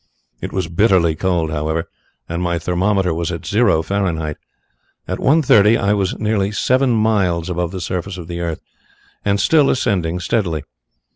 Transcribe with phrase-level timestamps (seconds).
[0.41, 1.87] It was bitterly cold, however,
[2.27, 4.37] and my thermometer was at zero, Fahrenheit.
[5.07, 8.61] At one thirty I was nearly seven miles above the surface of the earth,
[9.23, 10.63] and still ascending steadily.